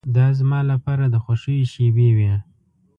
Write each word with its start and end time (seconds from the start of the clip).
دا 0.15 0.27
زما 0.39 0.59
لپاره 0.71 1.03
د 1.09 1.15
خوښیو 1.23 1.69
شېبې 1.73 2.09
وې. 2.17 2.33